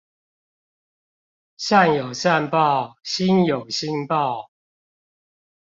[1.57, 4.49] 善有善報，星有星爆